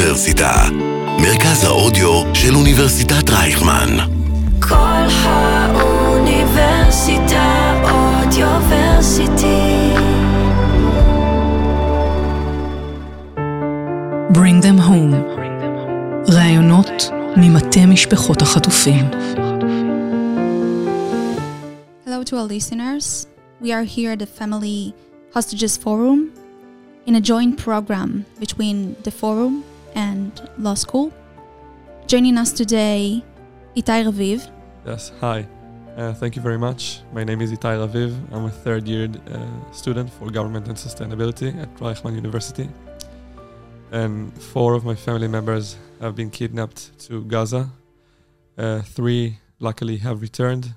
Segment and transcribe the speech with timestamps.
[0.00, 0.68] האוניברסיטה,
[1.18, 3.96] מרכז האודיו של אוניברסיטת רייכמן.
[4.60, 6.64] כל האוניברסיטה
[7.82, 9.92] אודיוורסיטי.
[14.32, 15.14] Bring them home.
[16.28, 19.04] ראיונות ממטה משפחות החטופים.
[22.06, 23.26] Hello to all listeners.
[23.62, 24.92] We are here at the Family
[25.34, 26.32] Hostages Forum
[27.06, 29.62] in a joint program between the Forum
[29.95, 31.11] and Law School.
[32.07, 33.23] Joining us today,
[33.75, 34.49] Itai Raviv.
[34.85, 35.47] Yes, hi.
[35.97, 37.01] Uh, thank you very much.
[37.13, 38.15] My name is Itai Raviv.
[38.31, 42.69] I'm a third year uh, student for government and sustainability at Reichman University.
[43.91, 47.69] And four of my family members have been kidnapped to Gaza.
[48.57, 50.73] Uh, three, luckily, have returned,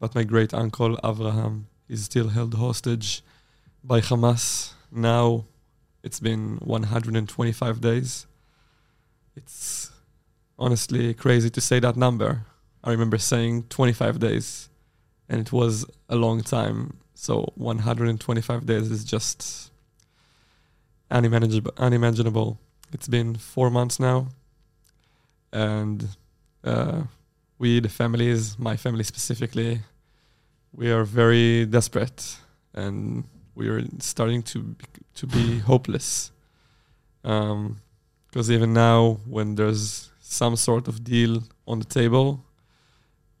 [0.00, 3.22] but my great uncle Avraham is still held hostage
[3.82, 4.72] by Hamas.
[4.90, 5.44] Now
[6.02, 8.26] it's been 125 days.
[9.36, 9.90] It's
[10.58, 12.46] honestly crazy to say that number.
[12.82, 14.68] I remember saying 25 days,
[15.28, 16.98] and it was a long time.
[17.14, 19.72] So 125 days is just
[21.10, 21.72] unimaginable.
[21.78, 22.58] unimaginable.
[22.92, 24.28] It's been four months now,
[25.52, 26.06] and
[26.62, 27.02] uh,
[27.58, 29.80] we, the families, my family specifically,
[30.72, 32.36] we are very desperate,
[32.72, 33.24] and
[33.54, 34.76] we are starting to
[35.14, 36.30] to be hopeless.
[38.34, 42.44] Because even now, when there's some sort of deal on the table,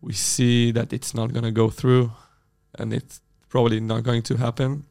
[0.00, 2.12] we see that it's not going to go through,
[2.78, 4.84] and it's probably not going to happen.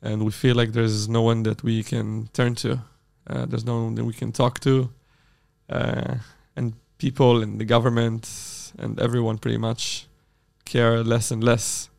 [0.00, 2.80] And we feel like there's no one that we can turn to.
[3.26, 4.88] Uh, there's no one that we can talk to.
[5.68, 6.14] Uh,
[6.56, 8.26] and people and the government
[8.78, 10.06] and everyone pretty much
[10.64, 11.90] care less and less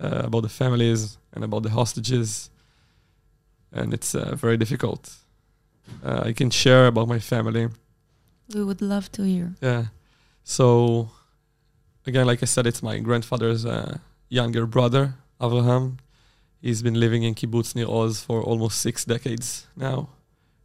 [0.00, 2.50] uh, about the families and about the hostages.
[3.72, 5.21] And it's uh, very difficult.
[6.04, 7.68] Uh, I can share about my family.
[8.54, 9.54] We would love to hear.
[9.60, 9.86] Yeah.
[10.44, 11.10] So,
[12.06, 13.98] again, like I said, it's my grandfather's uh,
[14.28, 15.98] younger brother, Avraham.
[16.60, 20.08] He's been living in Kibbutz Nir Oz for almost six decades now.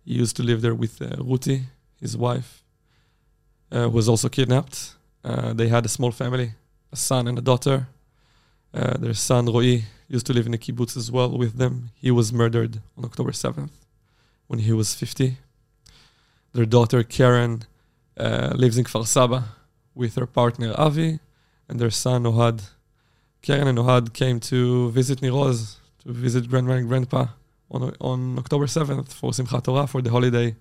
[0.06, 1.64] He used to live there with uh, Ruti,
[2.00, 2.64] his wife,
[3.72, 4.96] uh, who was also kidnapped.
[5.24, 6.53] Uh, they had a small family,
[6.91, 7.88] a son and a daughter.
[8.74, 11.90] Uh, their son, Roy, used to live in the kibbutz as well with them.
[11.96, 13.72] He was murdered on October 7th
[14.47, 15.38] when he was 50.
[16.53, 17.63] Their daughter, Karen,
[18.18, 19.46] uh, lives in Kfar Saba
[19.94, 21.19] with her partner, Avi,
[21.68, 22.69] and their son, Ohad.
[23.41, 27.28] Karen and Ohad came to visit Nir Oz, to visit grandma and grandpa
[27.69, 30.56] on, on October 7th for Simchat Torah, for the holiday.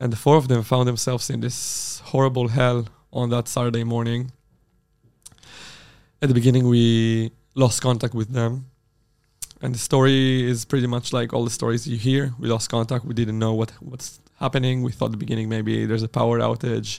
[0.00, 4.32] And the four of them found themselves in this horrible hell on that Saturday morning.
[6.20, 8.66] At the beginning, we lost contact with them.
[9.62, 12.34] And the story is pretty much like all the stories you hear.
[12.38, 13.04] We lost contact.
[13.04, 14.82] We didn't know what, what's happening.
[14.82, 16.98] We thought the beginning maybe there's a power outage,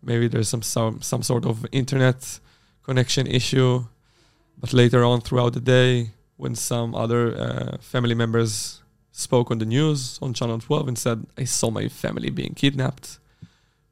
[0.00, 2.38] maybe there's some, some some sort of internet
[2.84, 3.84] connection issue.
[4.60, 9.66] But later on throughout the day, when some other uh, family members spoke on the
[9.66, 13.18] news on Channel 12 and said, I saw my family being kidnapped,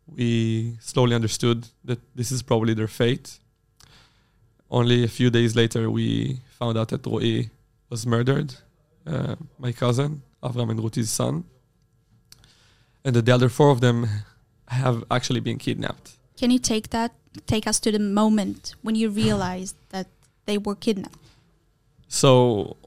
[0.07, 3.41] we slowly understood that this is probably their fate.
[4.71, 7.51] Only a few days later, we found out that Roy
[7.93, 8.55] was murdered,
[9.07, 10.11] uh, my cousin,
[10.43, 11.45] Avram and Ruti's son,
[13.05, 13.99] and the other four of them
[14.69, 16.07] have actually been kidnapped.
[16.41, 17.11] Can you take that,
[17.47, 20.07] take us to the moment when you realized that
[20.47, 21.19] they were kidnapped?
[22.09, 22.33] So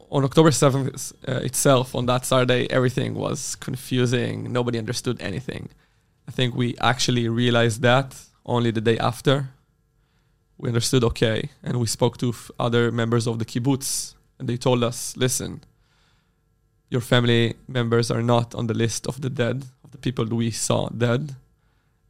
[0.10, 4.52] on October 7th uh, itself, on that Saturday, everything was confusing.
[4.52, 5.70] Nobody understood anything.
[6.28, 8.10] I think we actually realized that
[8.56, 9.36] only the day after.
[10.58, 14.58] We understood, okay, and we spoke to f- other members of the kibbutz, and they
[14.58, 15.64] told us, listen,
[16.90, 20.52] your family members are not on the list of the dead, of the people we
[20.52, 21.36] saw dead,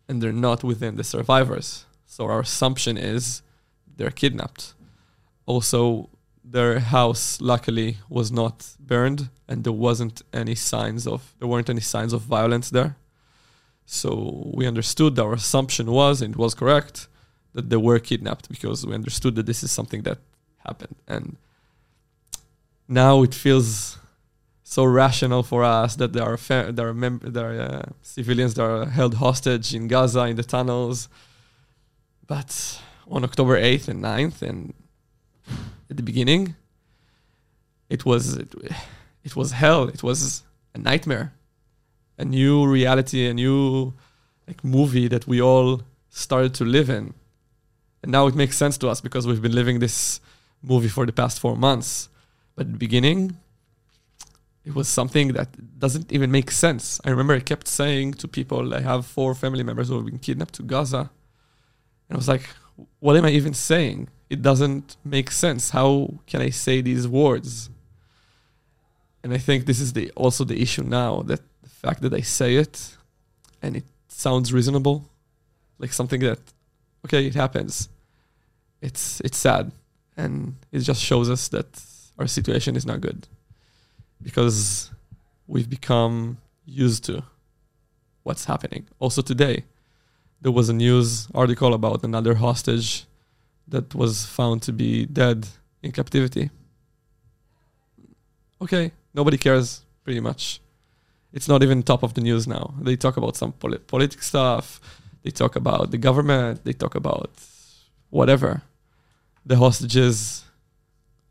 [0.08, 1.86] and they're not within the survivors.
[2.06, 3.42] So our assumption is
[3.98, 4.74] they're kidnapped.
[5.46, 6.10] Also,
[6.44, 11.82] their house luckily was not burned and there wasn't any signs of there weren't any
[11.82, 12.96] signs of violence there
[13.86, 17.08] so we understood our assumption was and it was correct
[17.54, 20.20] that they were kidnapped because we understood that this is something that
[20.66, 21.36] happened and
[22.88, 23.98] now it feels
[24.64, 28.56] so rational for us that there are fa- there are, mem- there are uh, civilians
[28.56, 31.08] that are held hostage in Gaza in the tunnels.
[32.28, 34.74] But on October 8th and 9th and
[35.90, 36.56] at the beginning
[37.90, 38.54] it was it,
[39.24, 39.84] it was hell.
[39.84, 40.44] It was
[40.74, 41.34] a nightmare.
[42.18, 43.94] A new reality a new
[44.48, 47.14] like movie that we all started to live in.
[48.02, 50.20] And now it makes sense to us because we've been living this
[50.64, 52.10] movie for the past four months
[52.56, 53.38] but the beginning
[54.66, 57.00] it was something that doesn't even make sense.
[57.06, 60.18] I remember I kept saying to people, I have four family members who have been
[60.18, 61.12] kidnapped to Gaza.
[62.10, 62.50] And I was like,
[63.00, 64.10] what am I even saying?
[64.28, 65.70] It doesn't make sense.
[65.70, 67.70] How can I say these words?
[69.24, 72.22] And I think this is the also the issue now that the fact that I
[72.22, 72.98] say it
[73.62, 75.08] and it sounds reasonable,
[75.78, 76.40] like something that
[77.06, 77.90] okay, it happens.
[78.82, 79.72] It's it's sad
[80.18, 81.68] and it just shows us that
[82.18, 83.28] our situation is not good
[84.22, 84.92] because
[85.48, 87.24] we've become used to
[88.24, 88.88] what's happening.
[89.00, 89.66] Also today,
[90.42, 93.06] there was a news article about another hostage
[93.68, 95.48] that was found to be dead
[95.82, 96.50] in captivity.
[98.62, 100.62] Okay, nobody cares pretty much.
[101.34, 102.74] It's not even top of the news now.
[102.82, 104.80] They talk about some polit- politic stuff.
[105.24, 106.64] They talk about the government.
[106.64, 107.32] They talk about
[108.10, 108.62] whatever.
[109.46, 110.45] The hostages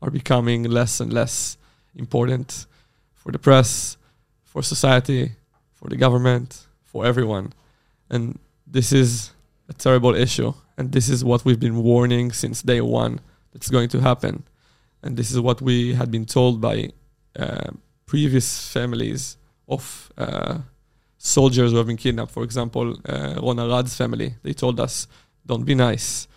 [0.05, 1.57] are becoming less and less
[1.95, 2.67] important
[3.13, 3.97] for the press,
[4.43, 5.31] for society,
[5.73, 7.53] for the government, for everyone.
[8.09, 8.37] And
[8.67, 9.31] this is
[9.67, 10.53] a terrible issue.
[10.77, 13.19] And this is what we've been warning since day one
[13.51, 14.43] that's going to happen.
[15.01, 16.91] And this is what we had been told by
[17.39, 17.71] uh,
[18.05, 19.37] previous families
[19.67, 20.59] of uh,
[21.17, 22.31] soldiers who have been kidnapped.
[22.31, 24.35] For example, uh, Ron Arad's family.
[24.43, 25.07] They told us,
[25.45, 26.27] don't be nice.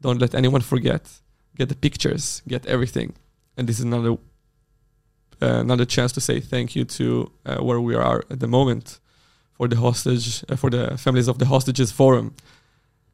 [0.00, 1.02] Don't let anyone forget.
[1.58, 2.42] Get the pictures.
[2.46, 3.14] Get everything.
[3.56, 4.16] And this is another
[5.40, 8.98] uh, another chance to say thank you to uh, where we are at the moment
[9.52, 12.34] for the hostage uh, for the families of the hostages forum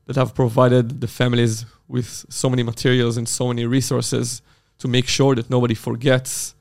[0.07, 4.41] that have provided the families with so many materials and so many resources
[4.79, 6.55] to make sure that nobody forgets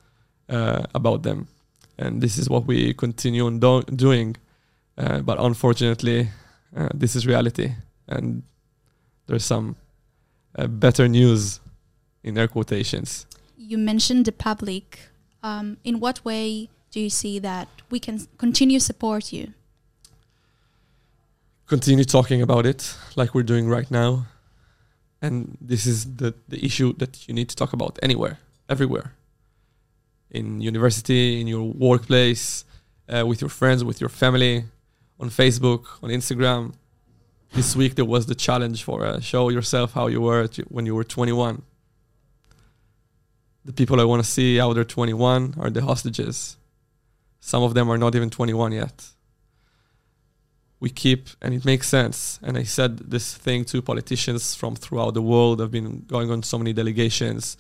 [0.50, 1.48] uh, about them
[1.98, 4.36] and this is what we continue on do- doing
[4.98, 6.28] uh, but unfortunately
[6.76, 7.72] uh, this is reality
[8.10, 8.44] and
[9.28, 9.78] there's some
[10.68, 11.62] better news
[12.24, 13.26] in air quotations
[13.64, 15.00] you mentioned the public
[15.42, 19.54] um, in what way do you see that we can continue support you?
[21.68, 24.28] Continue talking about it like we're doing right now.
[25.22, 29.14] And this is the, the issue that you need to talk about anywhere, everywhere.
[30.30, 32.66] In university, in your workplace,
[33.08, 34.66] uh, with your friends, with your family,
[35.20, 36.74] on Facebook, on Instagram.
[37.54, 40.96] This week there was the challenge for uh, show yourself how you were when you
[40.96, 41.62] were 21
[43.66, 46.58] the people I want to see out there 21 are the hostages.
[47.40, 49.06] Some of them are not even 21 yet.
[50.80, 52.40] We keep, and it makes sense.
[52.44, 55.62] And I said this thing to politicians from throughout the world.
[55.62, 57.56] I've been going on so many delegations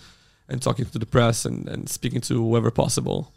[0.49, 3.33] and talking to the press and, and speaking to whoever possible.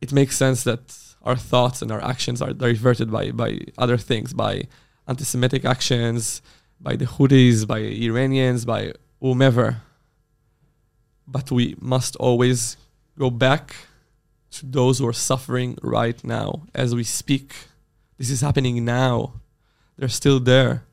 [0.00, 4.32] It makes sense that our thoughts and our actions are diverted by, by other things,
[4.32, 4.64] by
[5.06, 6.42] anti Semitic actions,
[6.80, 9.82] by the Houthis, by Iranians, by whomever
[11.30, 12.76] but we must always
[13.18, 13.76] go back
[14.50, 17.54] to those who are suffering right now as we speak.
[18.16, 19.34] This is happening now.
[19.96, 20.84] They're still there.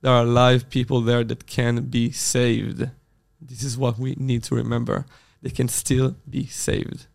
[0.00, 2.88] There are live people there that can be saved.
[3.40, 5.06] This is what we need to remember.
[5.42, 7.06] They can still be saved.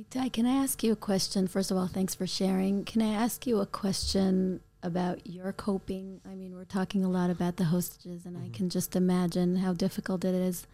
[0.00, 1.46] Itai, can I ask you a question?
[1.46, 2.84] First of all, thanks for sharing.
[2.84, 6.20] Can I ask you a question about your coping?
[6.28, 8.46] I mean, we're talking a lot about the hostages, and mm-hmm.
[8.46, 10.66] I can just imagine how difficult it is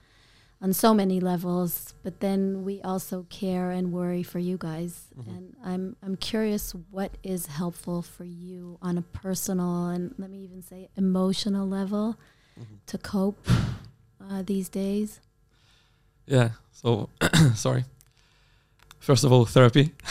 [0.61, 5.07] on so many levels but then we also care and worry for you guys.
[5.19, 5.31] Mm-hmm.
[5.31, 10.39] and i'm i'm curious what is helpful for you on a personal and let me
[10.39, 12.17] even say emotional level
[12.59, 12.75] mm-hmm.
[12.87, 13.47] to cope
[14.21, 15.21] uh, these days?
[16.27, 17.09] Yeah so
[17.55, 17.85] sorry.
[19.01, 19.95] First of all therapy.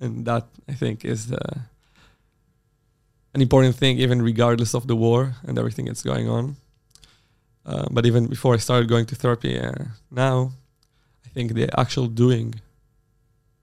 [0.00, 1.58] And that i think is uh,
[3.32, 6.56] an important thing even regardless of the war and everything that's going on
[7.66, 9.72] uh, but even before I started going to therapy, uh,
[10.10, 10.52] now
[11.24, 12.54] I think the actual doing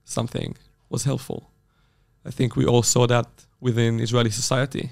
[0.03, 0.55] something
[0.89, 1.51] was helpful.
[2.25, 3.27] I think we all saw that
[3.59, 4.91] within Israeli society.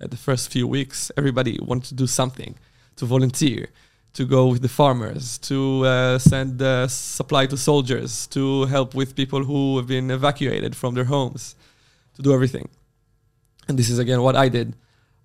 [0.00, 2.56] At the first few weeks, everybody wanted to do something,
[2.96, 3.68] to volunteer,
[4.14, 9.16] to go with the farmers, to uh, send uh, supply to soldiers, to help with
[9.16, 11.56] people who have been evacuated from their homes,
[12.14, 12.68] to do everything.
[13.68, 14.74] And this is again what I did.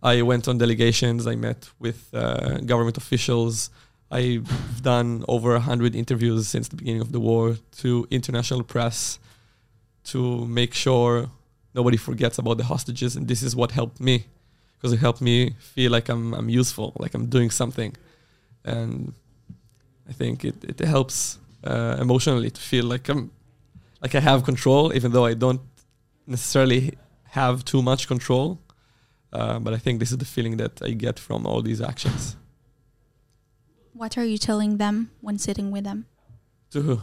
[0.01, 1.27] I went on delegations.
[1.27, 3.69] I met with uh, government officials.
[4.11, 9.19] I've done over 100 interviews since the beginning of the war to international press
[10.05, 11.29] to make sure
[11.75, 13.15] nobody forgets about the hostages.
[13.15, 14.25] And this is what helped me
[14.77, 17.95] because it helped me feel like I'm, I'm useful, like I'm doing something.
[18.63, 19.13] And
[20.07, 23.31] I think it, it helps uh, emotionally to feel like I'm
[24.01, 25.61] like I have control, even though I don't
[26.25, 26.97] necessarily
[27.31, 28.59] have too much control
[29.33, 32.35] uh, but I think this is the feeling that I get from all these actions.
[33.93, 36.05] What are you telling them when sitting with them?
[36.71, 37.01] To who?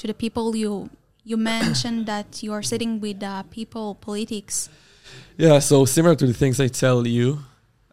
[0.00, 0.88] to the people you
[1.24, 4.70] you mentioned that you are sitting with uh, people politics.
[5.36, 7.40] Yeah, so similar to the things I tell you,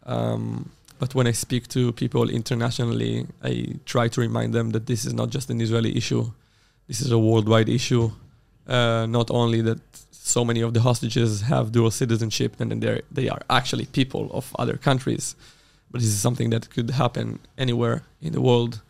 [0.06, 5.06] um, but when I speak to people internationally, I try to remind them that this
[5.06, 6.32] is not just an Israeli issue.
[6.88, 8.12] This is a worldwide issue.
[8.66, 9.82] Uh, not only that
[10.27, 14.55] so many of the hostages have dual citizenship and then they are actually people of
[14.60, 15.36] other countries,
[15.89, 18.81] but this is something that could happen anywhere in the world.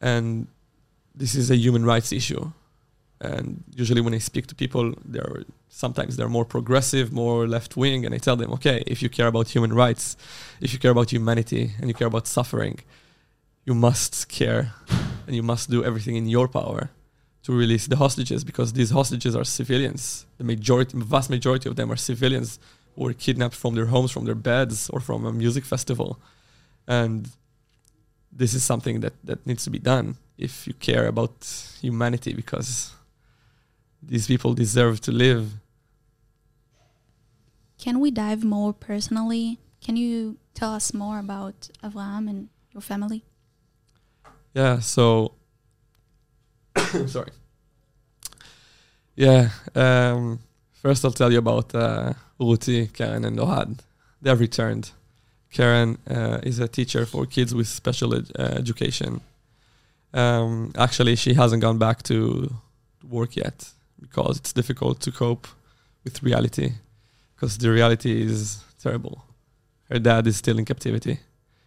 [0.00, 0.46] And
[1.14, 2.52] this is a human rights issue.
[3.20, 8.04] And usually when I speak to people, they're sometimes they're more progressive, more left wing,
[8.04, 10.16] and I tell them, okay, if you care about human rights,
[10.60, 12.80] if you care about humanity, and you care about suffering,
[13.64, 14.74] you must care,
[15.26, 16.90] and you must do everything in your power
[17.44, 20.26] to release the hostages because these hostages are civilians.
[20.38, 22.58] The majority, vast majority of them are civilians
[22.94, 26.20] who were kidnapped from their homes, from their beds, or from a music festival,
[26.86, 27.28] and
[28.30, 31.32] this is something that that needs to be done if you care about
[31.80, 32.94] humanity because
[34.02, 35.52] these people deserve to live.
[37.78, 39.58] Can we dive more personally?
[39.80, 43.24] Can you tell us more about Avraham and your family?
[44.54, 45.34] Yeah, so
[47.06, 47.30] sorry.
[49.14, 50.38] Yeah, um,
[50.72, 53.80] first I'll tell you about uh, Ruti, Karen, and Ohad.
[54.20, 54.92] They have returned.
[55.50, 59.20] Karen uh, is a teacher for kids with special ed- uh, education.
[60.14, 62.54] Um, actually, she hasn't gone back to
[63.08, 65.46] work yet because it's difficult to cope
[66.04, 66.72] with reality
[67.34, 69.24] because the reality is terrible.
[69.90, 71.18] Her dad is still in captivity.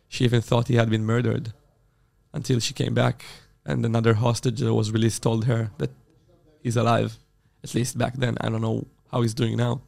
[0.07, 1.53] She even thought he had been murdered
[2.33, 3.25] until she came back
[3.65, 5.91] and another hostage that was released told her that
[6.61, 7.17] he's alive.
[7.63, 8.37] At least back then.
[8.41, 9.81] I don't know how he's doing now.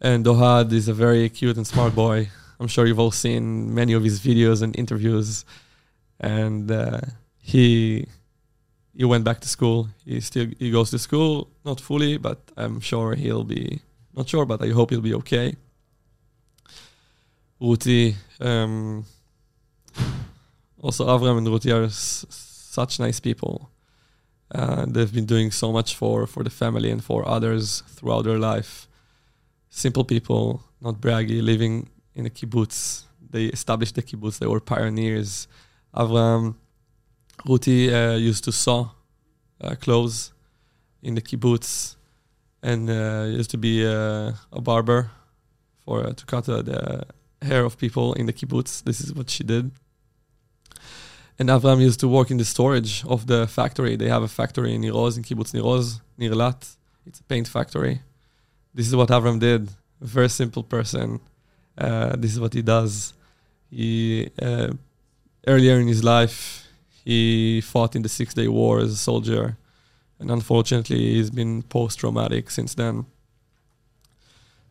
[0.00, 2.28] And Ohad is a very cute and smart boy.
[2.60, 5.44] I'm sure you've all seen many of his videos and interviews.
[6.20, 7.00] And uh,
[7.38, 8.06] he
[8.94, 9.88] he went back to school.
[10.04, 13.80] He still he goes to school, not fully, but I'm sure he'll be
[14.14, 15.56] not sure, but I hope he'll be okay.
[17.60, 19.04] Ruti, um,
[20.80, 23.70] also Avram and Ruti are s- such nice people.
[24.54, 28.38] Uh, they've been doing so much for for the family and for others throughout their
[28.38, 28.88] life.
[29.70, 33.04] Simple people, not braggy, living in a kibbutz.
[33.30, 34.38] They established the kibbutz.
[34.38, 35.48] They were pioneers.
[35.94, 36.54] Avram
[37.46, 38.90] Ruti uh, used to sew
[39.60, 40.32] uh, clothes
[41.02, 41.96] in the kibbutz
[42.62, 45.10] and uh, used to be uh, a barber
[45.84, 47.04] for uh, to cut the
[47.42, 48.82] hair of people in the kibbutz.
[48.82, 49.70] This is what she did.
[51.38, 53.96] And Avram used to work in the storage of the factory.
[53.96, 56.76] They have a factory in Nir Oz, in kibbutz Nir Oz, Nirlat.
[57.06, 58.02] It's a paint factory.
[58.74, 59.70] This is what Avram did.
[60.00, 61.20] A very simple person.
[61.76, 63.14] Uh, this is what he does.
[63.70, 64.30] He
[65.46, 66.66] earlier in his life
[67.04, 69.56] he fought in the Six Day War as a soldier,
[70.18, 73.06] and unfortunately, he's been post traumatic since then.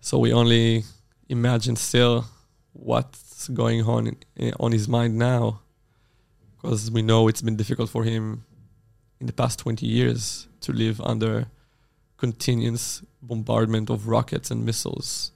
[0.02, 0.84] So we only
[1.30, 2.26] imagine still
[2.74, 5.62] what's going on in, on his mind now,
[6.62, 8.44] because we know it's been difficult for him
[9.20, 11.48] in the past 20 years to live under
[12.18, 15.32] continuous bombardment of rockets and missiles.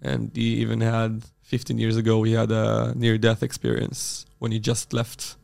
[0.00, 4.58] And he even had 15 years ago, he had a near death experience when he
[4.58, 5.36] just left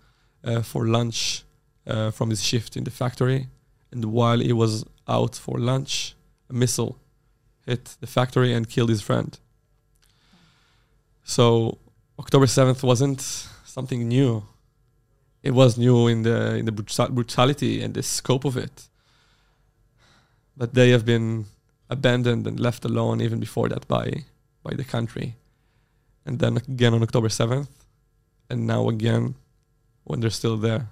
[0.45, 1.45] uh, for lunch
[1.87, 3.49] uh, from his shift in the factory.
[3.91, 6.15] And while he was out for lunch,
[6.51, 6.99] a missile
[7.67, 9.39] hit the factory and killed his friend.
[11.25, 11.79] So
[12.19, 13.21] October 7th wasn't
[13.65, 14.43] something new.
[15.43, 18.89] It was new in the in the brutality and the scope of it.
[20.57, 21.47] But they have been
[21.89, 24.25] abandoned and left alone even before that by
[24.63, 25.37] by the country.
[26.27, 27.69] And then again on October 7th,
[28.51, 29.35] and now again
[30.05, 30.89] when they're still there.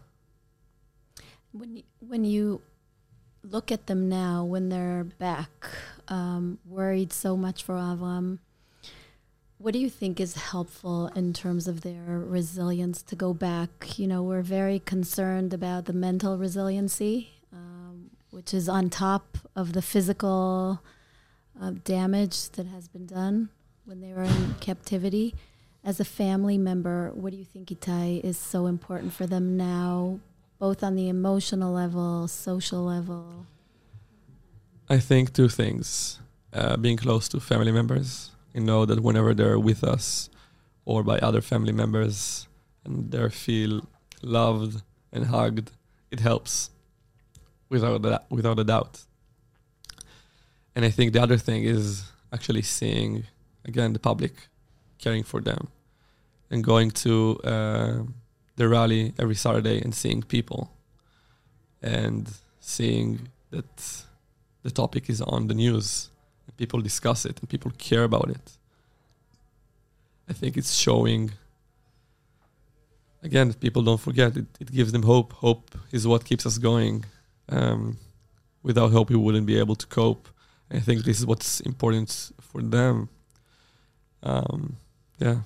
[1.52, 2.62] When you, when you
[3.42, 5.50] look at them now, when they're back,
[6.08, 8.38] um, worried so much for Avram,
[9.58, 13.98] what do you think is helpful in terms of their resilience to go back?
[13.98, 19.72] You know, we're very concerned about the mental resiliency, um, which is on top of
[19.72, 20.82] the physical
[21.60, 23.48] uh, damage that has been done
[23.86, 25.34] when they were in captivity.
[25.82, 30.20] As a family member, what do you think, Itai, is so important for them now,
[30.58, 33.46] both on the emotional level, social level?
[34.88, 36.20] I think two things.
[36.52, 40.30] Uh, being close to family members, you know that whenever they're with us
[40.86, 42.48] or by other family members
[42.84, 43.86] and they feel
[44.22, 44.82] loved
[45.12, 45.70] and hugged,
[46.10, 46.70] it helps
[47.68, 49.04] without a, without a doubt.
[50.74, 53.24] And I think the other thing is actually seeing
[53.66, 54.48] again the public
[54.98, 55.68] caring for them
[56.50, 57.98] and going to uh,
[58.56, 60.72] the rally every Saturday and seeing people
[61.82, 64.04] and seeing that
[64.62, 66.10] the topic is on the news
[66.56, 68.52] people discuss it and people care about it.
[70.28, 71.32] I think it's showing
[73.22, 75.32] again people don't forget it, it gives them hope.
[75.32, 77.04] Hope is what keeps us going.
[77.48, 77.98] Um,
[78.62, 80.28] without hope we wouldn't be able to cope.
[80.70, 83.08] I think this is what's important for them.
[84.24, 84.76] Um,
[85.18, 85.38] yeah.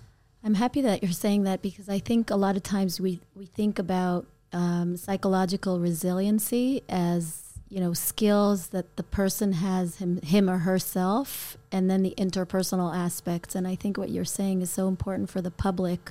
[0.43, 3.45] I'm happy that you're saying that because I think a lot of times we, we
[3.45, 10.51] think about um, psychological resiliency as you know skills that the person has him him
[10.51, 13.55] or herself and then the interpersonal aspects.
[13.55, 16.11] And i think what you're saying is so important for the public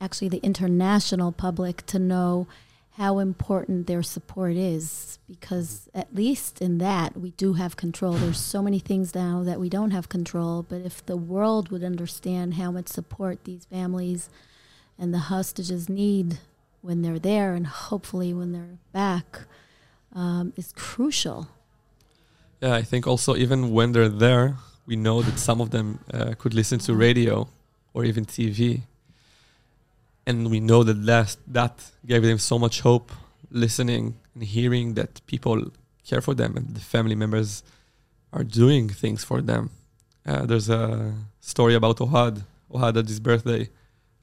[0.00, 2.46] actually the international public to know
[2.92, 5.20] how important their support is.
[5.28, 8.14] Because at least in that we do have control.
[8.14, 11.84] There's so many things now that we don't have control but if the world would
[11.84, 14.28] understand how much support these families
[14.98, 16.40] and the hostages need
[16.80, 19.46] when they're there and hopefully when they're back
[20.14, 21.48] um, is crucial.
[22.60, 26.34] Yeah, I think also even when they're there, we know that some of them uh,
[26.38, 27.48] could listen to radio
[27.94, 28.82] or even TV,
[30.26, 33.12] and we know that that gave them so much hope,
[33.50, 35.70] listening and hearing that people
[36.08, 37.62] care for them and the family members
[38.32, 39.70] are doing things for them.
[40.26, 42.42] Uh, there's a story about Ohad.
[42.70, 43.68] Ohad had his birthday,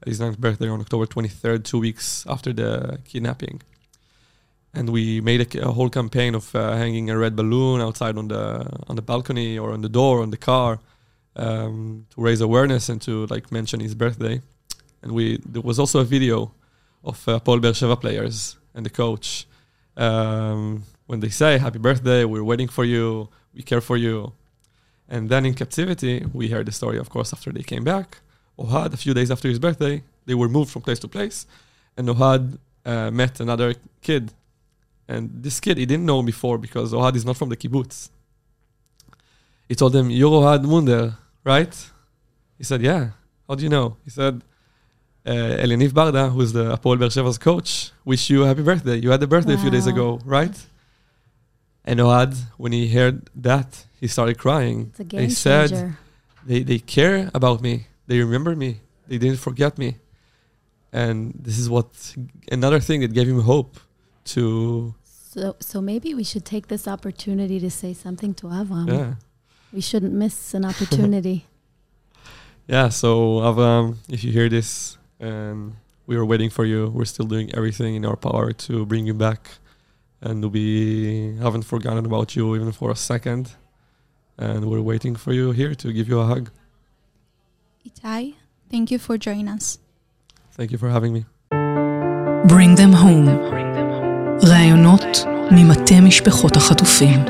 [0.04, 3.60] his ninth birthday on October 23rd, two weeks after the kidnapping
[4.76, 8.28] and we made a, a whole campaign of uh, hanging a red balloon outside on
[8.28, 8.44] the
[8.88, 10.78] on the balcony or on the door on the car
[11.36, 14.40] um, to raise awareness and to like mention his birthday.
[15.02, 16.52] And we there was also a video
[17.02, 19.46] of uh, Hapoel Beersheva players and the coach
[19.96, 24.32] um, when they say happy birthday, we're waiting for you, we care for you.
[25.08, 28.18] And then in captivity, we heard the story, of course, after they came back.
[28.58, 31.46] Ohad, a few days after his birthday, they were moved from place to place,
[31.96, 34.32] and Ohad uh, met another kid
[35.08, 38.10] and this kid, he didn't know him before because Ohad is not from the kibbutz.
[39.68, 41.74] He told him, You're Ohad Munder, right?
[42.58, 43.10] He said, Yeah.
[43.48, 43.96] How do you know?
[44.04, 44.42] He said,
[45.24, 48.96] uh, Elyaniv Barda, who's the Hapoel Beersheva's coach, wish you a happy birthday.
[48.96, 49.60] You had a birthday wow.
[49.60, 50.56] a few days ago, right?
[51.84, 54.92] And Ohad, when he heard that, he started crying.
[54.98, 55.96] It's he said,
[56.44, 57.86] they, they care about me.
[58.08, 58.80] They remember me.
[59.06, 59.96] They didn't forget me.
[60.92, 61.88] And this is what
[62.50, 63.78] another thing that gave him hope
[64.26, 64.94] to.
[65.04, 68.88] So, so maybe we should take this opportunity to say something to Avram.
[68.88, 69.14] Yeah.
[69.72, 71.46] We shouldn't miss an opportunity.
[72.66, 72.88] yeah.
[72.88, 75.74] So Avram, if you hear this, and
[76.06, 76.88] we are waiting for you.
[76.88, 79.50] We're still doing everything in our power to bring you back,
[80.20, 83.54] and we haven't forgotten about you even for a second.
[84.38, 86.50] And we're waiting for you here to give you a hug.
[87.88, 88.34] Itai,
[88.70, 89.78] thank you for joining us.
[90.52, 91.24] Thank you for having me.
[92.46, 93.85] Bring them home.
[94.42, 97.24] ראיונות ממטה משפחות החטופים.